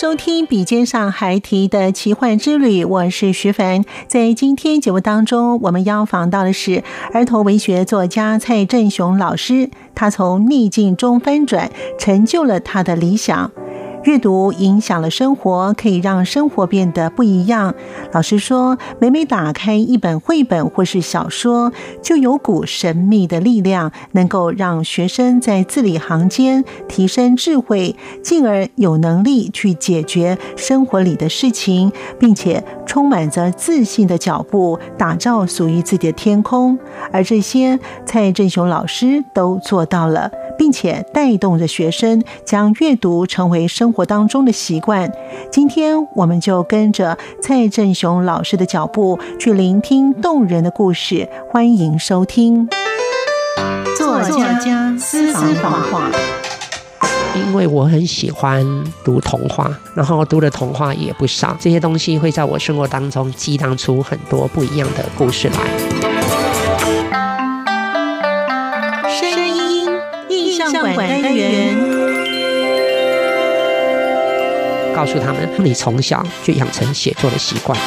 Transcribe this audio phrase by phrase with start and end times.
[0.00, 3.84] 收听笔尖上孩提的奇幻之旅，我是徐凡。
[4.08, 9.68] 在今天节目当中，我们要访到的是儿童文学作家蔡振雄老师。
[9.94, 13.52] 他从逆境中翻转，成就了他的理想。
[14.04, 17.74] 阅读影响了生活，可以让生活变得不一样。
[18.12, 21.70] 老师说，每每打开一本绘本或是小说，
[22.02, 36.76] 就有股神秘的力量，能够让学生在字里行间提升智慧，进而有能力去解决生活里的事情，并且充满着自信的脚步，打造属于自己的天空。
[37.12, 40.28] 而这些，蔡振雄老师都做到了。
[40.60, 45.10] 并且带动着学生将阅读成为生活当中的习惯。
[45.50, 51.26] 今天，我们就跟着蔡振雄老师的脚步去聆听动人的故事。
[51.50, 52.68] 欢迎收听
[53.96, 56.10] 作家私房话。
[57.34, 58.64] 因为我很喜欢
[59.04, 65.56] 读童话，然后读的童话也不少，这些东西会在我生活当中激荡出很多不一样的故事来。
[69.08, 69.88] 声音
[70.28, 71.76] 印象馆单元，
[74.94, 77.78] 告诉他们，你从小就养成写作的习惯，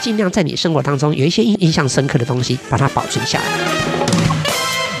[0.00, 3.73] 尽量在你生活当中有一些印印象深刻的东西，把它保存下来。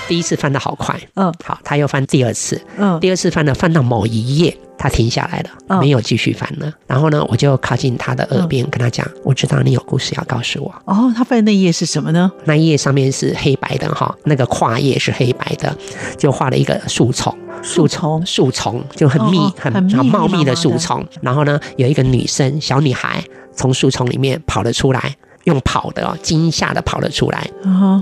[0.06, 4.56] 第一次翻的好快，嗯，好，他又翻第二次，嗯，第二次翻了，翻到某一页。
[4.76, 6.70] 他停下来了，没有继续翻了。
[6.86, 12.30] 然后呢，我就靠近他的耳边跟他讲：“我知道你有故事要告诉我。”哦，他翻的那页是什么呢？
[12.44, 15.74] 那页上面是黑白的哈，那个跨页是黑白的，
[16.18, 21.02] 就画了一个树丛，树丛，树丛就很密、很很茂密的树丛。
[21.22, 27.48] 然后呢，有一个女生，小女孩从树丛里面跑了出来，用跑的惊吓的跑了出来，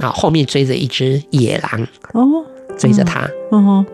[0.01, 1.87] 然后后面追着一只野狼。
[2.13, 2.45] 哦。
[2.79, 3.29] 追着他，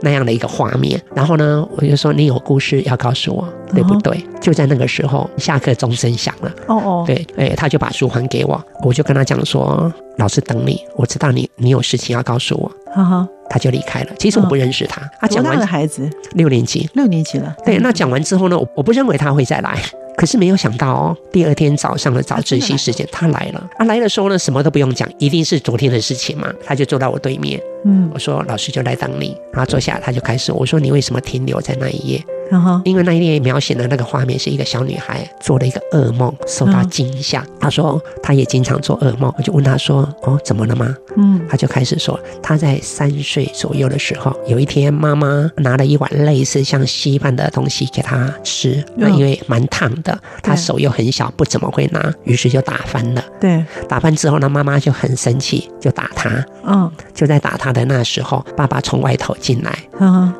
[0.02, 4.24] 那样的一个画面，然后呢，我就说你有故事要告诉我，对不对？
[4.40, 14.12] 就在那个时候，下课钟声响了，哦哦，对，哎，他就把书还给我，我就跟他讲说，老师等你，我知道你你有事情要告诉我，哈哈，他就离开了。
[14.16, 16.08] 其实我不认识他，他讲完的孩子？
[16.34, 19.76] 六年级，六年级了，对，那讲完之后呢，我我不认为他会再来。
[20.18, 23.70] 可是没有想到哦，第二天早上的早自习时间，他来了。
[23.78, 26.52] 他来的时候呢，什么都不用讲，一定是昨天的事情嘛。
[26.64, 29.36] 他就坐到我对面，嗯，我说老师就来等你。
[29.52, 32.24] 然后坐下，他就开始我说你为什么停留在那一页？
[32.50, 37.44] 然后因为那一页描写的那个画面是一个小女孩做了一个噩梦，受到惊吓。
[37.60, 39.30] 她说她也经常做噩梦。
[39.36, 53.22] 我就问她说：“哦，怎么了吗？”嗯，她就开始说她在三岁左右的时候，有一天妈妈拿了一碗类似像稀饭的东西给她吃，那因为蛮烫的，她手又很小，不怎么会拿，于是就打翻了。
[53.38, 56.30] 对，打翻之后呢，妈妈就很生气，就打她。
[56.64, 59.76] 嗯，就在打他的那时候，爸爸从外头进来，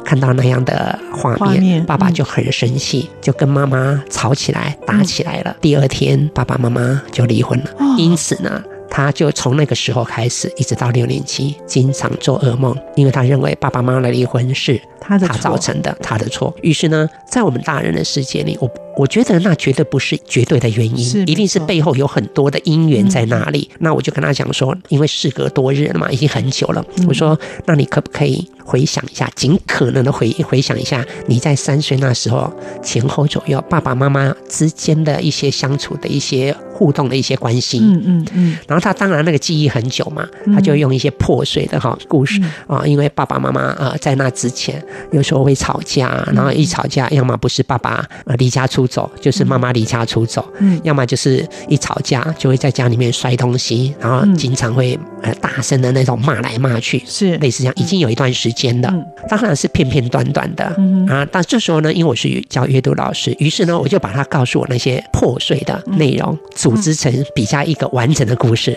[0.05, 1.99] 看到那样的画面，爸。
[1.99, 5.57] 爸就很生气，就跟妈妈吵起来，打起来了。
[5.61, 7.71] 第二天，爸爸妈妈就离婚了。
[7.97, 14.81] 因此呢，他就从那个时候开始，一直到六年级，经常做噩梦，因为他认为爸爸妈妈的离婚是
[15.17, 16.53] 他造成的，他的错。
[16.63, 18.69] 于是呢，在我们大人的世界里，我。
[18.99, 23.71] 我觉得那绝对不是绝对的原因，一定是背后有很多的因缘在那里。
[23.79, 26.85] 那我就跟他讲说，因为事隔多日了嘛，已经很久了。
[27.07, 32.53] 我说，那你可不可以回想一下，尽可能的回回想一下，你在三岁那时候
[32.83, 37.81] 前后左右，爸爸妈妈之间的一些相处的一些互动的一些关系。
[37.81, 38.59] 嗯嗯嗯。
[38.69, 47.91] 然后他当然那个记忆很久嘛，他就用一些破碎的哈故事啊，因为爸爸妈妈啊在那之前有时候会吵架，然后一吵架，要么不是爸爸
[48.25, 57.37] 啊离家出走，就是妈妈离家出走，嗯，要么就是一吵架就会在家里面摔东西，然后经常会呃大声的那种骂来骂去，是。
[57.39, 58.93] 类似这样，已经有一段时间的，
[59.29, 60.65] 当然是片片段段的
[61.09, 61.27] 啊。
[61.31, 66.37] 但这时候呢，因为我是教阅读老师，于是呢，我就把他告诉我那些破碎的内容
[66.69, 68.77] 组织成比较一个完整的故事，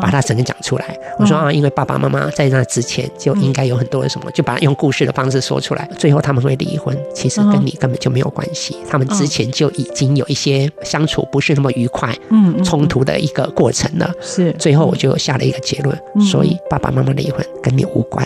[0.00, 0.96] 把它整个讲出来。
[1.18, 5.88] 我说啊，因为爸爸妈妈在那之前就应该有很多的什么，就把它用故事的方式说出来。
[5.98, 8.76] 最后他们会离婚，其实跟你根本就没有关系。
[8.88, 14.12] 他们之前就已经有一些相处不是那么愉快、嗯冲突的一个过程了。
[14.20, 18.24] 是，最后我就下了一个结论，所以爸爸妈妈离婚跟你无关。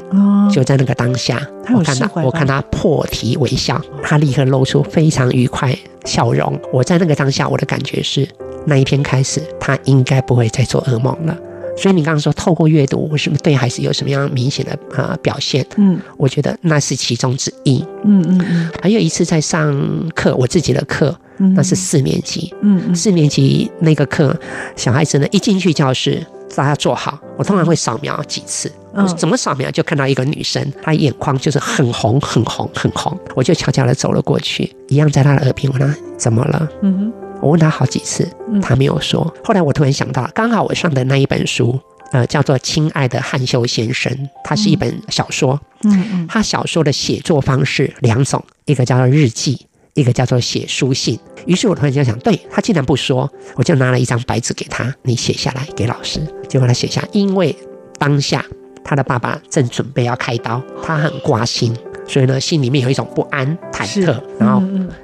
[0.52, 1.40] 就在那个当下，
[1.74, 6.58] 我看到我看他破涕为笑，他立刻露出非常愉快笑容。
[6.72, 8.28] 我在那个当下，我的感觉是，
[8.66, 11.36] 那一天开始，他应该不会再做噩梦了。
[11.76, 15.64] 所以你刚刚说透过阅读，为什么对孩子有什么样明显的啊表现？
[15.76, 17.84] 嗯，我觉得那是其中之一。
[18.02, 18.70] 嗯嗯嗯。
[18.82, 19.72] 还有一次在上
[20.12, 21.16] 课，我自己的课，
[21.54, 22.52] 那是四年级。
[22.62, 22.94] 嗯嗯。
[22.96, 24.36] 四年级那个课，
[24.74, 28.70] 小孩子呢一进去教室，大家坐好，我通常会扫描几次。
[28.94, 29.06] 嗯。
[29.16, 29.70] 怎么扫描？
[29.70, 36.68] 就看到一个女生，她眼眶就是很红、很红、很红，我就悄悄的走了过去，一样在她的耳边问她怎么了？
[36.82, 37.12] 嗯哼。
[37.40, 38.28] 我问她好几次，
[38.60, 39.32] 她没有说。
[39.44, 41.78] 后来我突然想到，刚好我上的那一本书，
[42.10, 44.12] 呃，叫做《亲爱的汉修先生》，
[44.42, 45.60] 它是一本小说。
[45.84, 46.26] 嗯嗯。
[46.26, 49.67] 他小说的写作方式两种，一个叫做日记，
[50.00, 51.18] 一个叫做写书信。
[51.46, 56.20] 于是我突然间想，对他竟然不说，我就拿了一张白纸给他，你写下来给老师。
[56.48, 57.54] 结果他写下，因为
[57.98, 58.44] 当下
[58.84, 61.74] 他的爸爸正准备要开刀，他很挂心，
[62.06, 64.62] 所以呢，心里面有一种不安、忐忑，然后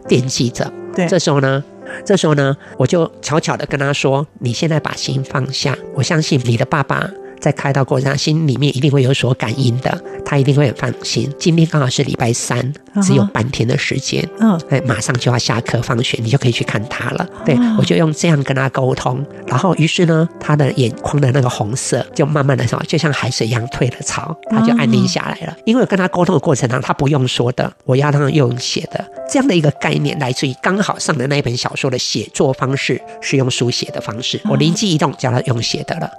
[0.09, 0.71] 惦记着。
[0.95, 1.63] 对，这时候呢。
[2.03, 7.09] 这时候呢，我就悄悄的跟他说：“你现在把心放下，我相信你的爸爸。”
[7.41, 11.31] 在开刀过程中，心里面一定会有所感应的，他一定会很放心。
[11.39, 12.73] 今天刚好是礼拜三，
[13.03, 17.29] 只有半天的时间，嗯，哎，马上就要下课放学，你就可以去看他了。
[17.45, 25.55] 对我就用这样跟他沟通，然后于是呢，他的眼眶的那个红色就慢慢的什么，就像海水一样退了潮，他就安定下来了。
[25.67, 36.11] 因为跟他沟通的过程当中，他不用说的，我要他用写的，这样的一个概念来自于刚好上的那一本小说的写作方式是用书写的方式，我灵机一动叫他用写的了。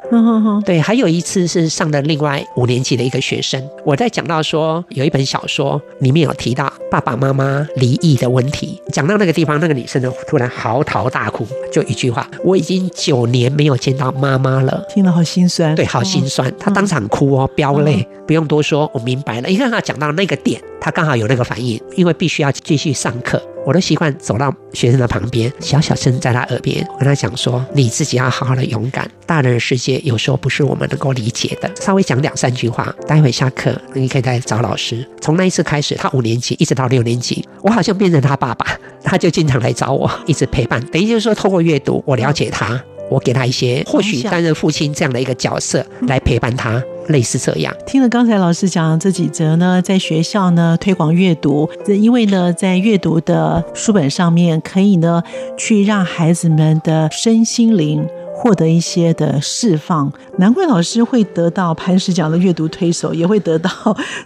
[0.63, 1.04] 对，还有。
[1.07, 23.41] 一次是上的另外五年级的一个学生，我在讲到说有一本小说里面有提到爸爸妈妈离异的问题，讲到那个地方，那个女生呢突然嚎啕大哭，就一句话：我已经九年没有见到妈妈了，听了好心酸，对，好心酸，她当场哭哦，飙泪，不用多说，我明白了，因为她讲到那个点，她刚好有那个反应，因为必须要继续上课。
[23.65, 35.05] 我都习惯走到学生的旁边，小小声在他耳边跟他讲说：“你自己要好好的勇敢，大人的世界有时候不是我们能够理解的。”稍微讲两三句话，待会下课你可以再找老师。
[35.19, 38.65] 从那一次开始，他五年级一直到六年级，我好像变成他爸爸，
[39.03, 40.79] 他就经常来找我，一直陪伴。
[40.87, 42.79] 等于就是说，透过阅读，我了解他。
[43.09, 47.73] 我给他一些，或许担任父亲这样的一个角色来陪伴他，类似这样。
[47.85, 55.21] 听了刚才老师讲这几则呢，在学校呢推广阅读，因为呢在阅读的书本上面可以呢
[55.57, 58.07] 去让孩子们的身心灵。
[58.37, 63.69] 获得一些的释放，难怪老师会得到磐石奖的阅读推手，也会得到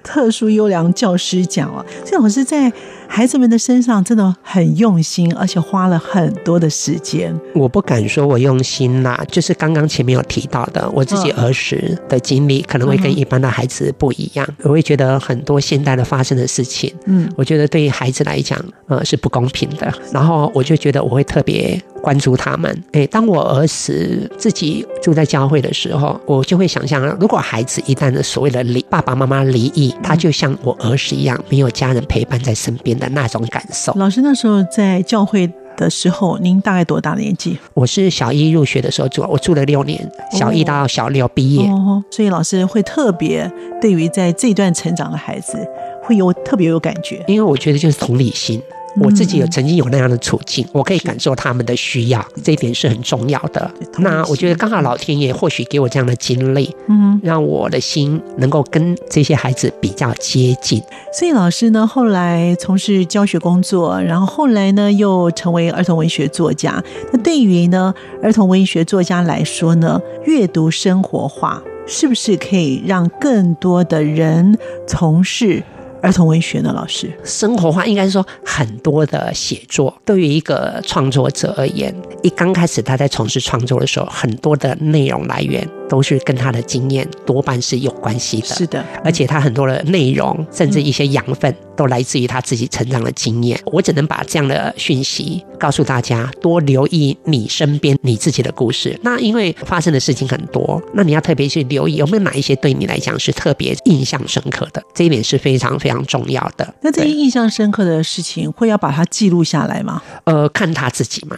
[0.04, 1.86] 特殊优良教师奖哦。
[2.04, 2.74] 这老师在
[3.12, 7.36] 孩子们的身上真的很用心，而且花了很多的时间。
[7.56, 14.48] 我不敢说我用心啦，就是刚刚前面有提到的，我自己儿时的经历可能会跟一般的孩子不一样。
[14.62, 19.92] 我会觉得很多现代的发生的事情，嗯，我觉得对于孩子来讲，呃，是不公平的。
[20.14, 21.82] 然后我就觉得我会特别。
[22.02, 33.94] 关注他们，诶，当我儿时自己住在教会的时候，我就会想象，如果孩子一旦的所谓的离爸爸妈妈离异，他就像我儿时一样，没有家人陪伴在身边的那种感受。
[33.96, 37.58] 老师那时候在教会的时候，您大概多大年纪？
[37.74, 41.68] 我是小一入学的时候住，我住了六年，小一到小六毕业。
[41.70, 43.50] 哦，所以老师会特别
[43.82, 45.58] 对于在这段成长的孩子，
[46.04, 48.62] 会有特别有感觉，因为我觉得就是同理心。
[48.98, 53.70] 我自己有曾经有那样的处境，我可以感受他们的需要，这一点是很重要的。
[53.98, 60.82] 那我觉得刚好老天爷或许给我这样的经历，嗯，让我的心能够跟这些孩子比较接近。
[61.14, 66.84] 所以老师呢，后来从事教学工作，然后后来呢又成为儿童文学作家。
[67.12, 75.64] 那对于呢儿童文学作家来说呢，阅读生活化是不是可以让更多的人从事？
[76.02, 76.72] 儿童文学呢？
[76.74, 88.48] 老师，生活化应该是说很多的写作，对于一个创作者而言，一刚开始他在从事创作的时候，很多的内容来源都是跟他的经验多半是有关系的。
[88.48, 93.60] 是的，而且他很多的内容，甚至一些养分，都来自于他自己成长的经验。
[93.66, 98.98] 我只能把这样的讯息告诉大家，多留意你身边你自己的故事。
[99.04, 106.74] 那因为发生的事情很多，那你要特别去留意有没有哪一些对你来讲是特别印象深刻的，这一点是非常非常重要的。
[106.82, 110.02] 那这些印象深刻的事情，会要把它记录下来吗？
[110.26, 111.38] 呃，看他自己嘛。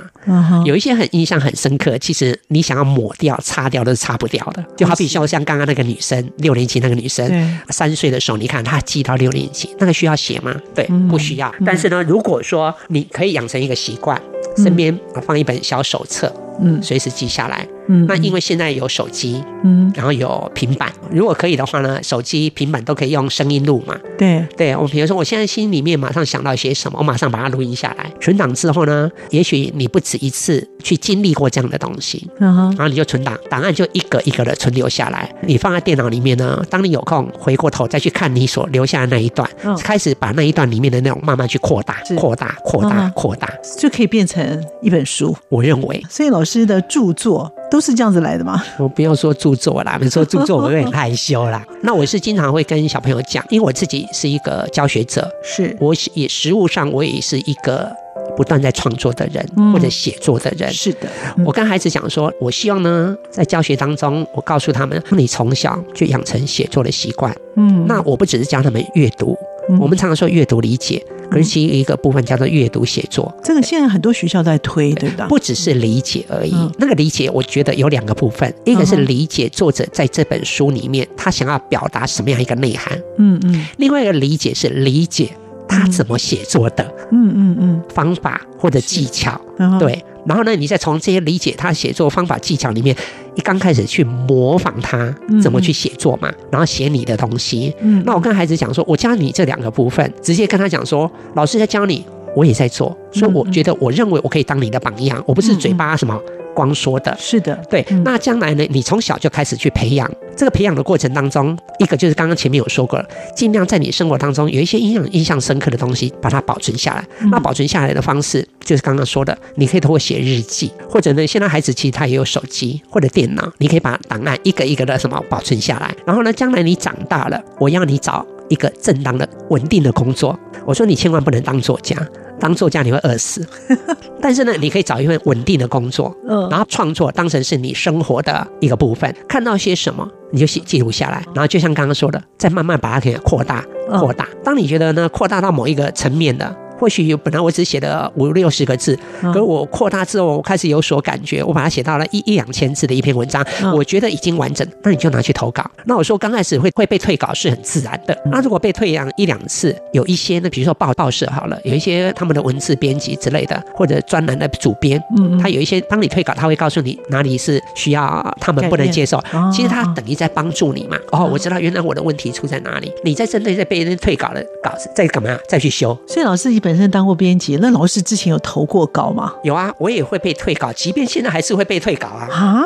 [0.65, 4.65] 有一些很印象很深刻，其实你想要抹掉、擦掉都是擦不掉的。
[4.75, 10.55] 就好比像像刚刚那个女生，六年级那个女生，三岁的时候，你看她记到六年级，那个需要写吗？
[10.73, 11.53] 对，不需要。
[11.65, 14.19] 但是呢，如果说你可以养成一个习惯，
[14.57, 16.33] 身边放一本小手册。
[16.59, 17.67] 嗯，随时记下来。
[17.87, 23.97] 嗯，那因为现在有手机，嗯，然后有平板，如果可以的话呢，手机、平板都可以用声音录嘛。
[24.17, 35.27] 对，对我比如说，我现在心里面马上想到一些什么，我马上把它录音下来，存档之后呢，也许你不止一次去经历过这样的东西，然后你就存档，档案就一个一个的存留下来。
[35.41, 45.35] 你放在电脑里面呢，当你有空回过头再去看你所留下的那一段，开始把那一段里面的内容慢慢去扩大、扩大、扩大、扩大，就可以变成一本书。
[45.49, 47.51] 我认为，所以老师的著作。
[47.71, 48.61] 都是这样子来的吗？
[48.77, 51.65] 我不要说著作啦，你说著作我有点害羞啦。
[51.83, 57.89] 那我是经常会跟小朋友讲，因为我自己是一个教学者，是我也实物上我也是一个
[58.35, 60.69] 不断在创作的人或者写作的人。
[60.73, 61.07] 是的，
[61.45, 67.33] 我跟孩子讲说，我希望呢，在教学当中，我告诉他们，你从小就养成写作的习惯。
[67.55, 69.33] 嗯，那我不只是教他们阅读。
[69.79, 73.33] 我们常常说阅读理解，可是其一个部分叫做阅读写作。
[73.41, 75.27] 这个现在很多学校在推，对吧？
[75.29, 76.53] 不只是理解而已。
[76.77, 83.01] 那个理解，我觉得有两个部分，一个是理解作者在这本书里面他想要表达什么样一个内涵。
[83.17, 83.65] 嗯嗯。
[83.77, 85.29] 另外一个理解是理解
[85.67, 86.83] 他怎么写作的。
[87.11, 87.81] 嗯嗯嗯。
[87.89, 89.39] 方法或者技巧，
[89.79, 90.03] 对。
[90.25, 92.95] 然后呢，你再从这些理解他写作方法技巧里面，
[93.35, 97.73] 一刚开始去模仿他怎么去写作嘛，然后写你的东西。
[97.81, 106.19] 嗯，那我跟孩子讲说，我教你这两个部分，直接跟他讲说，老师在教你，我也在做，所以我觉得，我认为我可以当你的榜样，我不是嘴巴什么。
[106.53, 107.81] 光说的是的，对。
[108.03, 108.67] 那将来呢？
[108.69, 117.07] 你从小就开始去培养，这个培养的过程当中，一个就是刚刚前面有说过了，尽量在你生活当中有一些印象印象深刻的东西，把它保存下来。
[117.31, 125.89] 那保存下来的方式，就是刚刚说的，你可以通过写日记，或者呢，现在孩子其实他也有手机或者电脑，你可以把档案一个一个的什么保存下来。
[126.05, 130.37] 然后呢，将来你长大了，我要你找一个正当的、稳定的工作。
[130.65, 131.95] 我说你千万不能当作家。
[132.39, 133.47] 当作家你会饿死，
[134.19, 139.15] 但是呢，你可以找一份稳定的工作，嗯，然后创作当成是你生活的一个部分。
[139.29, 143.63] 看到些什么，你就写记录下来，然后就像刚刚说的，再慢慢把它给扩大、
[143.99, 144.27] 扩大。
[144.43, 146.55] 当你觉得呢，扩大到某一个层面的。
[146.81, 153.45] 或许本来我只写了五六十个字，可是我扩大之后，我开始有所感觉，我把它写到了一一两千字的一篇文章，
[153.75, 154.67] 我觉得已经完整。
[154.81, 155.63] 那你就拿去投稿。
[155.85, 158.17] 那我说刚开始会会被退稿是很自然的。
[158.31, 169.23] 那如果被退养一两次，有一些呢，比如说报报社好了，有一些他们的文字编辑之类的，或者专栏的主编，嗯，他有一些帮你退稿，他会告诉你哪里是需要他们不能接受。
[169.53, 170.97] 其实他等于在帮助你嘛。
[171.11, 172.91] 哦，我知道原来我的问题出在哪里。
[173.03, 175.37] 你在针对在被人退稿的稿子在干嘛？
[175.47, 175.95] 再去修。
[176.07, 176.70] 所以老师一本。
[176.71, 179.33] 本身当过编辑，那老师之前有投过稿吗？
[179.43, 182.29] 有啊，我也会被退稿，即便现在还是会被退稿啊。
[182.31, 182.63] 啊，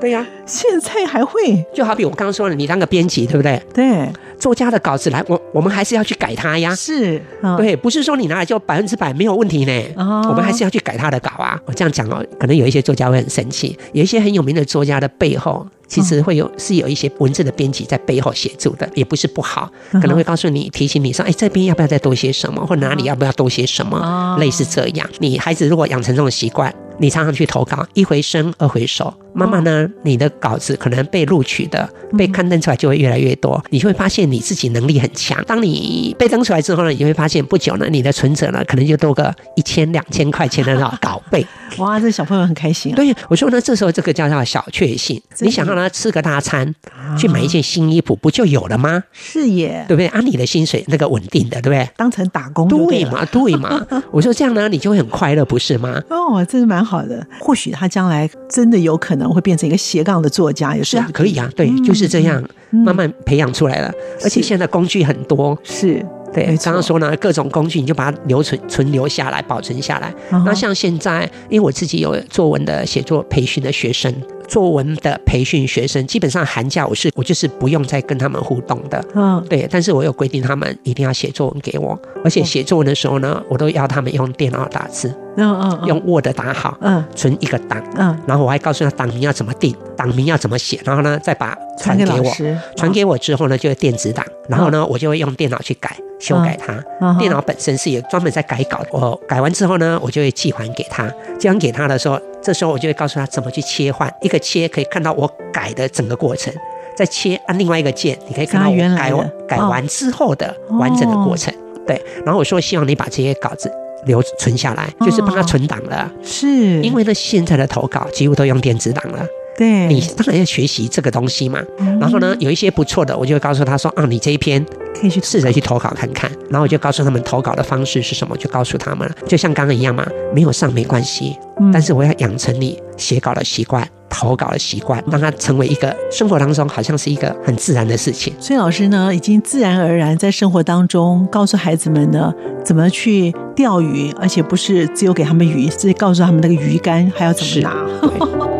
[0.00, 1.62] 对呀，现在还会？
[1.74, 3.62] 就好比我刚刚说了，你当个编辑，对不对？
[3.74, 6.74] 对，作家的稿子来，我我们还是要去改它呀。
[6.74, 7.20] 是，
[7.58, 9.84] 对，不是说你拿来就百分之百没有问题呢。
[9.98, 11.60] 哦，我们还是要去改他的稿啊。
[11.66, 15.66] 我这样讲哦，可能有一些作家会很生气，有一些很有名的作家的背后。
[15.92, 26.74] 其实会有是有一些文字的编辑在背后协助的，也不是不好，可能会告诉你、提醒你说：“哎，这边要不要再多些什么，或哪里要不要多些什么？”类似这样，你孩子如果养成这种习惯。
[26.98, 33.62] 你常常去投稿，一回生二回熟，慢慢呢，你的稿子可能被录取的、被刊登出来就会越来越多。
[33.70, 35.42] 你就会发现你自己能力很强。
[35.46, 41.46] 当你被登出来之后呢，你会发现不久呢，你的存折呢可能就多个一千两千块钱的稿费。
[41.78, 42.94] 哇，这小朋友很开心。
[42.94, 45.20] 对，我说呢，这时候这个叫做小确幸。
[45.40, 46.74] 你想让他吃个大餐，
[47.16, 49.02] 去买一件新衣服，不就有了吗？
[49.12, 50.06] 是耶，对不对？
[50.08, 51.88] 按你的薪水那个稳定的，对不对？
[51.96, 53.24] 当成打工对嘛？
[53.24, 53.80] 对嘛？
[54.12, 55.98] 我说这样呢，你就会很快乐，不是吗？
[56.10, 56.82] 哦，这是蛮。
[56.82, 63.92] 好的，或许他将来真的有可能会变成一个斜杠的作家，也是啊，可以啊，对，就是这样慢慢培养出来了。
[64.22, 66.46] 而且现在工具很多，是对。
[66.62, 70.12] 刚刚说呢，各种工具你就把它留存、存留下来、保存下来。
[70.44, 74.12] 那像现在，因为我自己有作文的写作培训的学生。
[74.48, 79.66] 作文的培训学生，基本上寒假我是我就是不用再跟他们互动的，嗯，对。
[79.70, 92.32] 但是我有规定，他们一定要写作文给我，而且写作文的时候呢，我都要他们用电脑打字，嗯嗯，用 Word 打好，嗯，存一个档，嗯，然后我还告诉他档名要怎么定，档名要怎么写，然后呢再把传给我，
[92.76, 106.52] 传给我之后呢就是电子档，然后呢我就会用电脑去改修改它，电脑本身是有专门在改稿，我改完之后呢我就会寄还给他，寄还给他的时候，这时候我就会告诉他怎么去切换，一个切可以看到我改的整个过程，
[106.94, 111.52] 再切按另外一个键，你可以看到我改改完之后的完整的过程，
[111.86, 113.72] 对，然后我说希望你把这些稿子。
[114.06, 116.10] 留存下来，就是帮他存档了。
[116.22, 119.26] 是，因为呢，现在的投稿几乎都用电子档了。
[119.56, 121.60] 对，你当然要学习这个东西嘛。
[122.00, 124.64] 然后呢，有一些不错的，我就告诉他说：“啊，你这一篇
[124.98, 129.14] 可以去试着去投稿看看。”然后我就告诉他们投稿的方式是什么，就告诉他们了。
[129.28, 131.36] 就像刚刚一样嘛，没有上没关系，
[131.70, 133.86] 但是我要养成你写稿的习惯。
[134.14, 138.32] 投稿的习惯，让它成为一个生活当中好像是一个很自然的事情。
[138.38, 142.30] 所以老师呢，已经自然而然在生活当中告诉孩子们呢，
[142.62, 148.51] 怎么去钓鱼，而且不是只有给他们鱼，是告诉他们那个鱼竿还要怎么拿。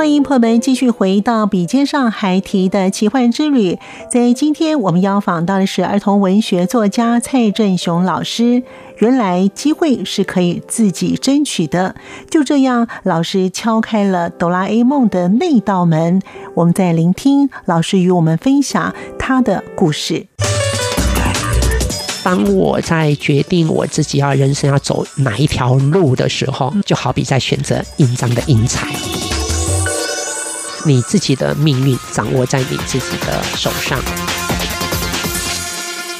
[0.00, 3.78] 欢迎朋友们继续回到笔尖上还提的奇幻之旅。
[4.10, 8.62] 在今天我们要访到的是儿童文学作家蔡振雄老师。
[8.96, 11.94] 原来机会是可以自己争取的。
[12.30, 16.22] 就这样，老师敲开了哆啦 A 梦的那道门。
[16.54, 20.26] 我们在聆听老师与我们分享他的故事。
[22.24, 28.88] 当我在决定我自己要人生要走哪一条路的时候，就好比在选择印章的印彩。
[30.84, 34.39] 你自己的命运掌握在你自己的手上。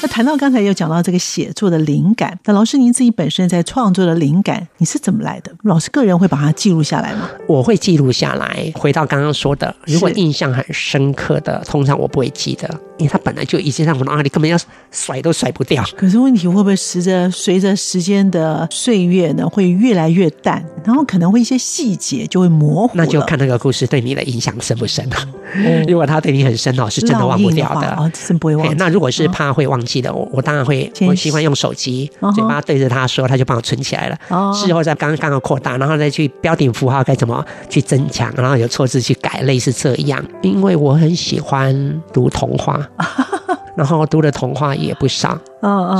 [0.01, 5.51] 那谈到刚才有讲到这个写作的灵感，那老师您自己本身在创作的灵感，你是怎么来的？
[5.61, 7.29] 老师个人会把它记录下来吗？
[7.47, 8.71] 我会记录下来。
[8.75, 12.67] 回到刚刚说的，如果印象很深刻的，通常我不会记得。
[12.97, 14.55] 因为它本来就已经让我脑海里根本要
[14.91, 15.83] 甩都甩不掉。
[15.97, 22.93] 可是问题会不会随着随着时间的岁月呢，会越来越淡，然后可能会一些细节就会模糊。
[22.95, 25.15] 那就看那个故事对你的影响深不深了。
[25.89, 27.87] 如果它对你很深哦，是真的忘不掉的。
[27.95, 28.77] 哦，真不会忘。
[28.77, 34.17] 那如果是怕会忘记的，我我当然会，我喜欢用手机，嘴巴对着他说，他就帮我存起来了。
[34.29, 34.53] 哦。
[34.53, 40.23] 事后再刚刚好扩大，然后再去标点符号该怎么去增强，然后有错字去改，类似这样。
[40.43, 42.79] 因为我很喜欢读童话。
[43.75, 45.37] 然后读的童话也不少，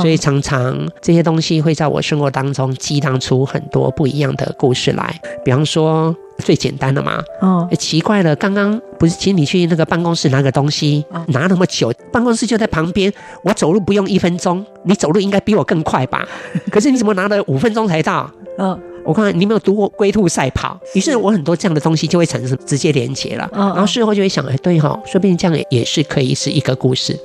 [0.00, 5.20] 所以常常这些东西会在我生活当中激荡出很多不一样的故事来。
[5.44, 13.12] 比方说最简单的嘛，哦，奇怪了，刚刚不是请你去那个办公室拿个东西，拿那么久，办公室就在旁边，
[13.44, 16.26] 我走路不用一分钟，你走路应该比我更快吧？
[16.70, 18.30] 可是你怎么拿了五分钟才到？
[18.58, 18.78] 嗯。
[19.04, 23.48] 我看你没有读过《龟兔赛跑》，于是我很多这样的东西就会产生直接连接了。
[23.52, 27.18] 然后事后就会想，哎，对哈，说不定这样也是可以是一个故事，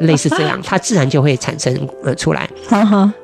[0.00, 2.48] 类似这样，它自然就会产生呃出来。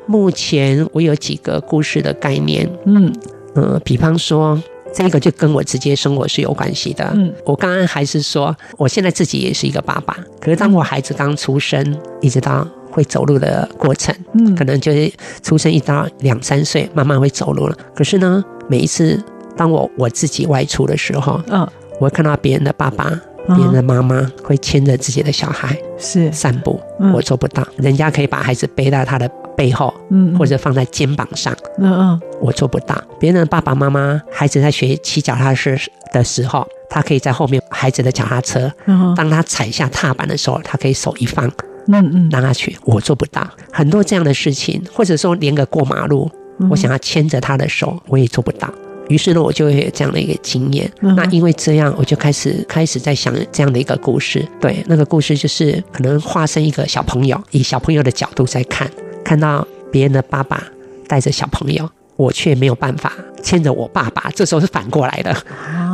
[0.07, 3.13] 目前我有几个故事的概念，嗯
[3.55, 4.61] 嗯，比方说
[4.95, 7.11] 这个就跟我直接生活是有关系的。
[7.15, 12.67] 嗯，我刚刚还是说，我现在自己也是一个爸爸，可是当我孩子刚出生，一直到。
[12.91, 15.11] 会走路的过程，嗯，可能就是
[15.43, 17.77] 出生一到两三岁，慢慢会走路了。
[17.95, 19.23] 可是呢，每一次
[19.57, 21.67] 当我我自己外出的时候，嗯，
[22.01, 23.11] 我会看到别人的爸爸、
[23.47, 26.81] 别人的妈妈会牵着自己的小孩是散步，
[27.15, 27.67] 我做不到。
[27.77, 32.97] 人家可以把孩子背到他的背后，嗯，或者放在肩膀上，嗯嗯，我做不到。
[33.19, 35.75] 别人的爸爸妈妈，孩子在学骑脚踏车
[36.13, 38.71] 的时候，他可以在后面孩子的脚踏车，
[39.17, 41.51] 当他踩下踏板的时候，他可以手一放。
[41.89, 46.31] 嗯嗯，让他去，我做不到很多这样的事情，或者说连个过马路，
[46.71, 48.73] 我想要牵着他的手，我也做不到。
[49.09, 50.91] 于是呢，我就会有这样的一个经验。
[51.01, 54.47] 那因为这样，我就开始开始在想这样的一个故事。
[54.61, 58.87] 对，那个故事就是可能化身一个小朋友，以小朋友的角度在看，
[59.25, 60.63] 看到别人的爸爸
[61.07, 64.31] 带着小朋友，我却没有办法牵着我爸爸。
[64.35, 65.35] 这时候是反过来的，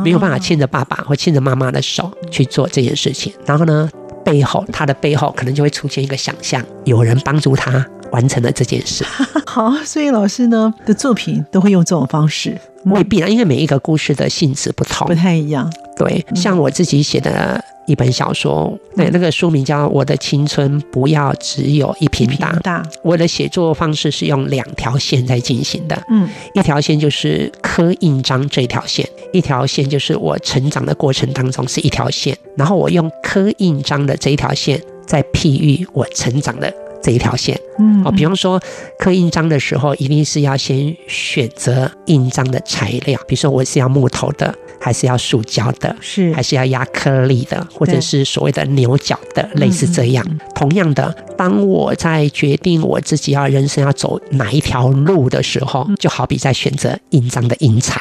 [0.03, 3.31] 没有办法牵着爸爸或牵着妈妈的手去做这件事情。
[3.45, 3.89] 然后呢？
[4.25, 9.05] 背后，他的背后可能就会出现一个想象，有人帮助他完成了这件事。
[9.47, 15.71] 好，所以老师呢的作品都会用这种方式，未必啊，因为每一个故事的性质不同，不太一样。
[15.95, 17.63] 对，像我自己写的。
[17.87, 22.27] 一本小说，对，那个书名叫《我的青春不要只有一平
[22.63, 22.81] 大》。
[23.03, 38.59] 我的写作方式是用两条线在进行的，嗯，一条线就是刻印章这条线，一条线就是我成长的过程当中是一条线，然后我用刻印章的这一条线在譬喻我成长的这一条线，嗯，哦，比方说
[38.97, 44.53] 刻印章的时候，一定是要先选择印章的材料，比如说我是要木头的。
[44.77, 50.23] 还是要塑胶的，是还是要压颗粒的，或者是所谓的牛角的，类似这样。
[50.53, 57.99] 同样的，当我在决定我自己要人生要走哪一条路的时候，就好比在选择印章的印材。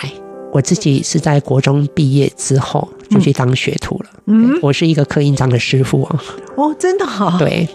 [0.55, 4.11] 我自己是在国中毕业之后就去当学徒了。
[4.27, 6.21] 嗯，我是一个刻印章的师傅哦。
[6.55, 7.37] 哦，真的好。
[7.37, 7.69] 对，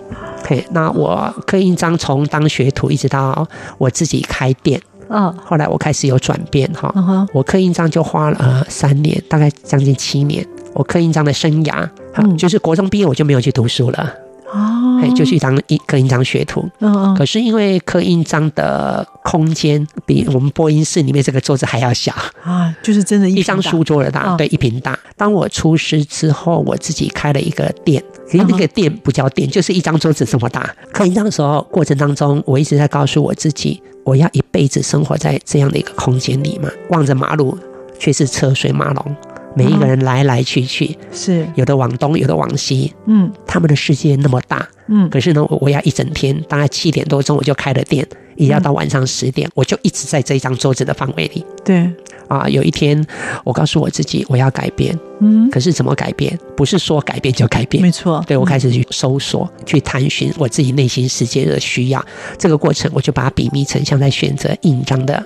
[0.46, 3.46] 嘿，那我刻印章从当学徒一直到
[3.78, 4.82] 我自己开店。
[5.10, 7.28] 嗯，后来我开始有转变哈。
[7.34, 10.48] 我刻印章就花了呃三年，大概将近七年。
[10.74, 14.14] 我刻印章的生涯，嗯就是国中毕业我就没有去读书了。
[14.54, 16.68] 哦，就去当印刻印章学徒。
[16.80, 17.16] 嗯嗯。
[17.16, 24.98] 可是因为刻印章的空间比我们播音室里面这个桌子还要小啊，就是真的，一张书桌的大，对，一平大。
[25.16, 30.74] 当我出师之后，我自己开了一个店，其实那个店不叫店，就是一张桌子这么大。
[30.92, 37.58] 刻印章的时候过程当中，我一直在告诉我自己，我要一辈子生活在这样的一个空间里嘛，望着马路
[38.00, 39.16] 却是车水马龙。
[39.56, 51.44] 每一个人来来去去，是有的往东，有的往西，嗯，他们的世界那么大，嗯，可是呢，我要一整天，大概七点多钟我就开了店，也要到晚上十点，我就一直在这一张桌子的范围里。
[51.66, 51.90] 对，
[52.28, 53.04] 啊，有一天
[53.44, 56.38] 我告诉我自己，我要改变，嗯，可是怎么改变？
[56.56, 58.24] 不是说改变就改变，没错。
[58.28, 62.06] 对我开始去搜索，去探寻我自己内心世界的需要，
[62.38, 65.24] 这个过程我就把它比拟成像在选择印章的。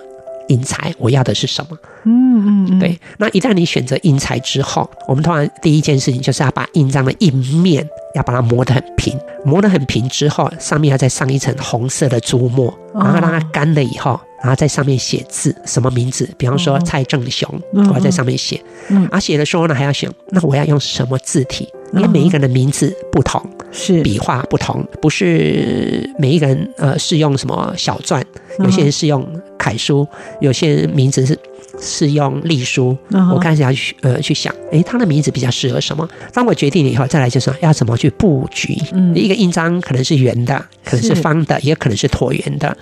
[0.53, 1.77] 印材，我要的是什么？
[2.05, 2.99] 嗯嗯，对。
[3.17, 16.29] 那一旦你选择印材之后，我们通常第一件事情就是要把印章的印面要把它磨得很平，磨得很平之后，上面要再上一层红色的朱墨，然后让它干了以后，然后在上面写字，什么名字？
[16.37, 17.49] 比方说蔡正雄，
[17.93, 18.61] 我在上面写。
[18.89, 21.67] 嗯，而写的时候呢，还要选，那我要用什么字体？
[21.93, 23.39] 因为每一个人的名字不同，
[23.71, 28.19] 是笔画不同，不是每一个人呃是用什么小篆，
[28.59, 29.23] 有些人是用
[29.63, 30.05] 楷书，
[30.41, 31.39] 有些人名字是
[31.79, 32.97] 是用隶书。
[33.33, 36.07] 我开始要去呃去想，哎，他的名字比较适合什么？
[36.33, 38.77] 当我决定了以后，再来就是要怎么去布局。
[38.91, 42.75] 嗯，一个印章可能是圆的，可能是方的，也可能是椭圆的。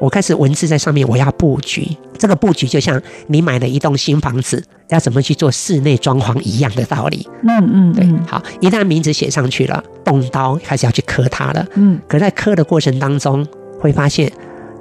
[0.00, 1.86] 我开始文字在上面，我要布局。
[2.18, 7.26] 这个布局就像你买了一栋新房子，要怎么去做室内装潢一样的道理。
[7.42, 11.66] 嗯嗯，对，好，一旦名字写上去了，动刀开始要去刻它了。
[11.74, 13.44] 嗯，可在刻的过程当中，
[13.80, 14.30] 会发现，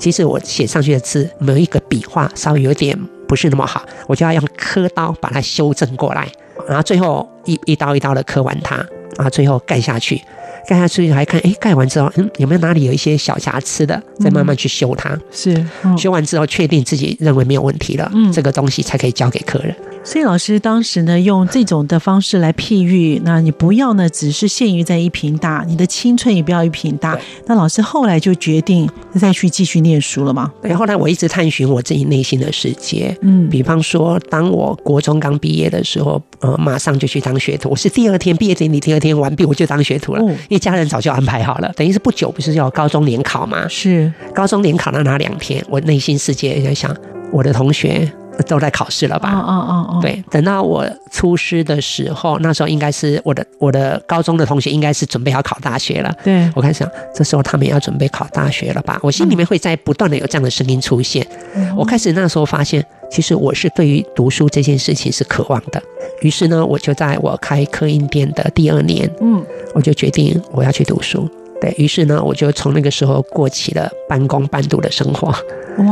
[0.02, 6.28] 其实我写上去的字每一个笔画稍微有点不是那么好，我就要用刻刀把它修正过来，
[6.68, 8.78] 然后最后一一刀一刀的刻完它，
[9.16, 10.20] 然后最后盖下去。
[10.68, 15.16] 盖下去还看，哎，盖完之后，嗯，有没有哪里有一些小瑕疵的，再慢慢去修它。
[15.32, 15.64] 是，
[15.98, 19.76] 修完之后确定自己认为没有问题了，嗯，这个东西才可以交给客人。
[20.04, 27.18] 所以老师当时呢，用这种的方式来譬喻，那你不要呢，只是限于在一平大，你的青春也不要一平大。
[27.46, 30.52] 那老师后来就决定再去继续念书了嘛？
[30.62, 33.16] 对，后来我一直探寻我自己内心的世界。
[33.22, 37.70] 嗯，比方说，当我国中刚毕业的时候，呃，马上就去当学徒。
[37.70, 40.22] 我是第二天毕业典礼，第二天完毕我就当学徒了。
[40.22, 43.68] 因为家人早就安排好了，等于是不久不是要高中联考吗？
[43.68, 46.96] 是高中联考的那两天，我内心世界在想，
[47.32, 48.12] 我的同学
[48.48, 49.32] 都在考试了吧？
[49.32, 56.16] 哦哦哦，对，等到我出师的时候，那时候应该是我的我的高中的同学应该是准备要考大学了。
[56.24, 59.00] 对我开始想，这时候他们要准备考大学了吧？
[59.04, 61.26] 我心里面会在不断的有这样的声音出现。
[61.76, 65.82] 我开始那时候发现，其实我是对于读书这件事情是渴望的。
[66.22, 71.30] 于是呢，我就在我开科印店的第二年，嗯，我就决定我要去读书。
[71.62, 75.32] 对于是呢，我就从那个时候过起了半工半读的生活，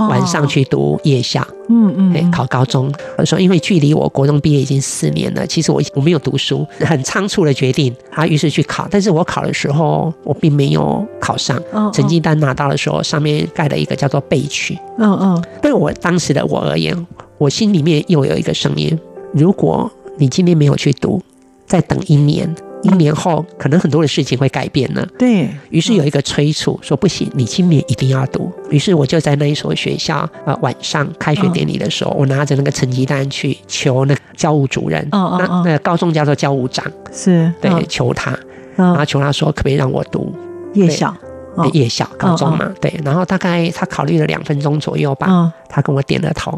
[0.10, 2.92] 晚上去读夜校，嗯嗯，考高中。
[3.18, 8.88] 我说，因为距离我国中毕业已经四年了，其实我我没有读书， 很仓促的决定，啊，于是去考。
[8.90, 11.62] 但是我考的时候，我并没有考上，
[11.94, 14.76] 成绩单拿到的时候，上面盖了一个叫做备取。
[14.98, 19.00] 嗯嗯，对我当时的我而言，我心里面又有一个声音：
[19.34, 21.22] 如果你今天没有去读，
[21.68, 25.06] 再等一年，一年后可能很多的事情会改变呢。
[25.18, 25.50] 对。
[25.70, 28.52] 于是有一个催促，说不行，你今年一定要读。
[28.70, 38.38] 于是我就在那一所学校，呃，晚上开学典礼的时候，我拿着那个成绩单去求那个教务主任，那那高中叫做教务长，是对求他，
[38.76, 40.34] 然后求他说可不可以让我读？
[40.74, 41.16] 夜校。
[41.74, 46.58] 夜校高中嘛，对，然后大概他考虑了两分钟左右吧，他跟我点了头，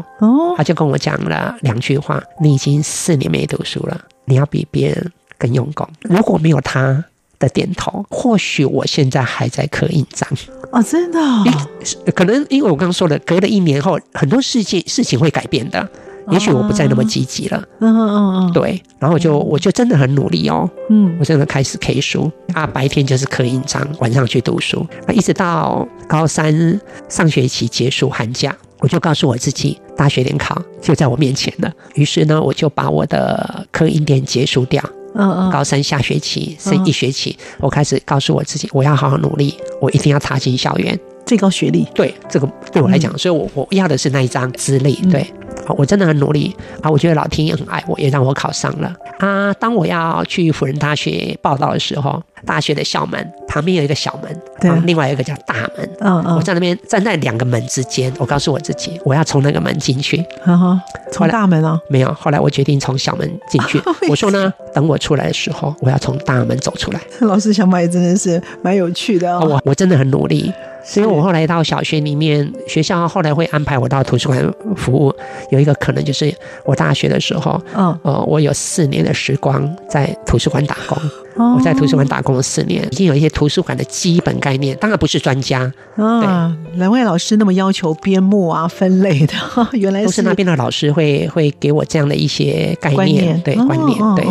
[0.56, 5.88] 他就跟我讲了两句话：你已经四年没读书了，你要比别人更用功。
[6.02, 7.04] 如果没有他
[7.40, 10.28] 的点头，或许我现在还在刻印章。
[10.70, 11.18] 哦，真的？
[12.14, 15.88] 可能因为我刚刚说了，隔了一年后，很多事情事情会改变的。
[16.30, 31.72] 也许我不再那么积极了，嗯嗯嗯，对，然后就我就真的很努力哦，嗯，我真的开始 K 书啊，白天就是刻印章，晚上去读书，那一直到高三上学期结束寒假，我就告诉我自己，大学联考就在我面前了。
[31.94, 34.80] 于是呢，我就把我的刻印点结束掉。
[35.14, 35.50] 嗯嗯。
[35.50, 40.98] 高三下学期升一学期，我开始告诉我自己，我要好好努力，我一定要踏进校园。
[41.24, 44.94] 最高学历，对这个对我来讲，所以我我要的是那一张资历。
[45.10, 45.24] 对，
[45.68, 46.90] 我真的很努力啊！
[46.90, 49.54] 我觉得老天也很爱我，也让我考上了啊！
[49.54, 55.86] 当我要去辅仁大学报道的时候，大学的校门旁边有一个小门，对，另外一个叫大门。
[56.00, 60.16] 嗯嗯，我在那边站在两个门之间，我告诉我自己，我要从那个门进去。
[60.42, 60.80] 哈哈，
[61.12, 61.78] 从大门啊？
[61.88, 63.78] 没有，后来我决定从小门进去。
[64.08, 67.00] 我说呢，等我出来的时候，我要从大门走出来。
[67.20, 69.46] 老师想法也真的是蛮有趣的哦。
[69.46, 70.50] 我我真的很努力。
[70.84, 75.14] 所以我后来到小学里面，学校后来会安排我到图书馆服务。
[75.50, 80.98] 有一个可能就是我大学的时候，嗯，呃，我有四年的时光在图书馆打工。
[81.34, 85.72] 我在图书馆打工了四年，已经有一些图书馆的基本概念，当然不是专家。
[85.96, 89.34] 啊，两位老师那么要求编目啊、分类的，
[89.72, 93.98] 原来都是那边的老师会会给我这样的一些概念，对观念。
[94.14, 94.26] 对，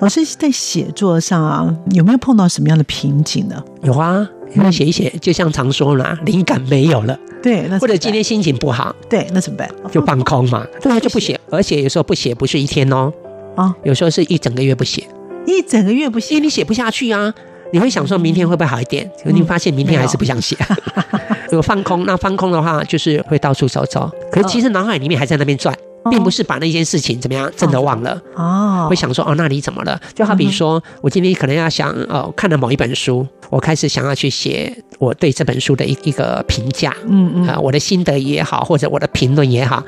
[0.00, 3.64] 老师在写作上啊，有没有碰到什么样的瓶颈呢？
[3.82, 4.28] 有啊。
[4.54, 9.68] 那写一写，就像常说啦，灵感没有了，对，或者今天心情不好，对，那怎么办？
[9.90, 13.12] 就放空嘛， 对啊，就不写，而且有时候不写不是一天哦，
[13.56, 15.06] 啊，有时候是一整个月不写，
[15.46, 17.32] 一整个月不写，因为你写不下去啊，
[17.72, 20.56] 你会想说明天会不会好一点，可你发现明天还是不想写，
[21.50, 25.76] 如果放空，那放空的话就是会到处走走，可是其实脑海里面还在那边转。
[26.10, 30.00] 并不是把那件事情怎么样真的忘了哦，会想说哦，那你怎么了？
[30.14, 39.82] 就好比说我今天可能要想哦，看了某一本书，我开始想要去写我对这本书的一一个评价，嗯嗯，啊，我的心得也好，或者我的评论也好。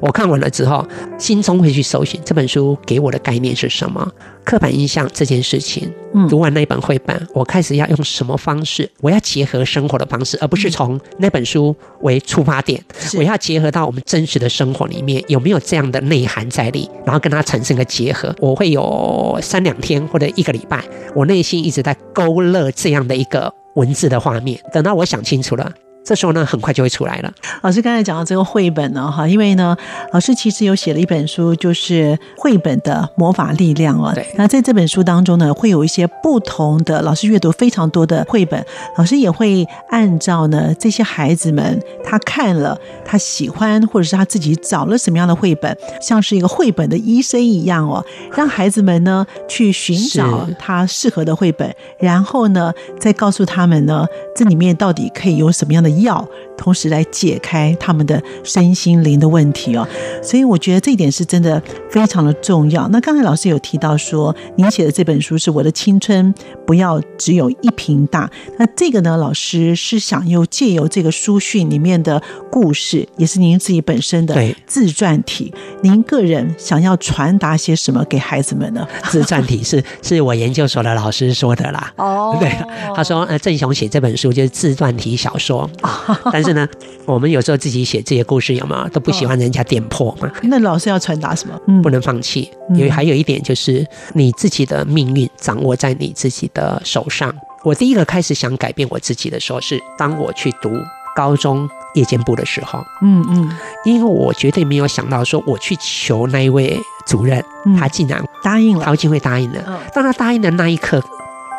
[0.00, 0.86] 我看完了之后，
[1.18, 4.10] 心中会去搜寻这本书给我的概念是什么？
[4.44, 8.90] 刻板印象这件事情，嗯，读完那本绘本，我开始要用什么方式？
[9.00, 12.82] 我要结合生活的方式，而不是从那本书为出发点，
[13.16, 16.90] 我要结合到我们真实的生活里面，有没有这样的内涵在里？
[17.04, 18.34] 然后跟它产生个结合。
[18.40, 20.82] 我会有三两天或者一个礼拜，
[21.14, 24.60] 我内心一直在勾勒这样的一个文字的画面。
[24.72, 25.72] 等到我想清楚了。
[26.08, 27.30] 这时候呢，很快就会出来了。
[27.60, 29.76] 老师刚才讲到这个绘本呢，哈，因为呢，
[30.10, 34.10] 老师其实有写了一本书，就是绘本的魔法力量哦。
[34.14, 34.26] 对。
[34.38, 38.64] 那在这本书当中呢，会有一些不同的老师阅读非常多的绘本，
[38.96, 48.02] 老师也会按照呢这些孩子们他看了他喜欢，或者是他自己找了什么样的绘本，像是一个绘本的医生一样哦，
[48.34, 55.97] 让孩子们呢去寻找他适合的绘本，然后呢再告诉他们呢这里面到底可以有什么样的。
[56.02, 56.28] 药，
[56.58, 59.88] 同时来解开他们的身心灵的问题哦，
[60.22, 62.86] 所以我觉得这一点是真的非常的重要。
[62.88, 66.34] 那刚才老师有提到说，您写的这本书是我的青春
[66.66, 68.30] 不要只有一瓶大。
[68.58, 78.86] 那这个呢，老师是想又借由这个书讯里面的故事，也是您自己本身的自传体，您个人想要传达些什么给孩子们呢？
[79.04, 81.92] 自传体是 是我研究所的老师说的啦。
[81.96, 82.50] 哦，对，
[82.94, 85.68] 他说呃，郑雄写这本书就是自传体小说。
[86.32, 86.66] 但是呢，
[87.04, 88.88] 我们有时候自己写这些故事，有吗？
[88.92, 90.30] 都不喜欢人家点破嘛。
[90.42, 91.82] 那老师要传达什么？
[91.82, 92.50] 不能放弃。
[92.74, 97.34] 因为还有一点就是，你自己的命运掌握在你自己的手上。
[97.64, 100.70] 我第一个开始想改变我自己的时候，是当我去读
[101.16, 102.84] 高中夜间部的时候。
[103.02, 103.50] 嗯嗯，
[103.84, 107.42] 因为我绝对没有想到，说我去求那一位主任，
[107.78, 109.80] 他竟然答应了，他竟会答应了。
[109.94, 111.02] 当他答应的那一刻，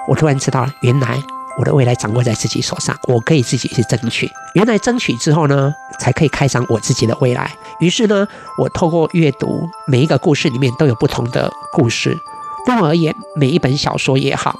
[0.07, 1.17] 我突然知道了，原来。
[1.59, 4.31] 我的未来掌握在自己手上，我可以自己去争取。
[4.53, 7.51] 原来争取之后呢，才可以开展我自己的未来。
[7.81, 8.25] 于是呢，
[8.57, 12.17] 我透过阅读每一个故事里面都有不同的故事。
[12.65, 14.55] 对我而言，每一本小说也好，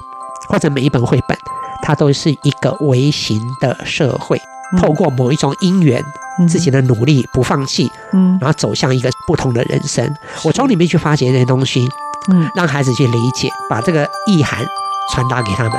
[0.50, 1.36] 或者每一本绘本，
[1.82, 4.38] 它都是一个微型的社会。
[4.78, 6.04] 透过某一种因缘，
[6.46, 10.14] 自己的努力不放弃，嗯，然后走向一个不同的人生。
[10.44, 11.88] 我从里面去发掘这些东西，
[12.30, 14.64] 嗯，让孩子去理解，把这个意涵
[15.12, 15.72] 传达给他们。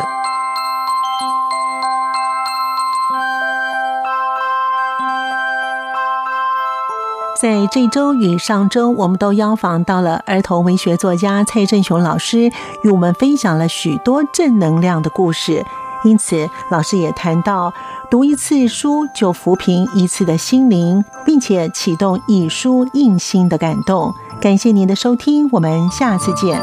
[7.41, 12.51] 在这周与上周，我们都邀访到了儿童文学作家蔡振雄老师，
[12.83, 15.65] 与我们分享了许多正能量的故事。
[16.03, 17.73] 因此，老师也谈到，
[18.11, 24.13] 读一次书就扶贫一次的心灵，并且启动以书印心的感动。
[24.39, 26.61] 感谢您的收听，我们下次见。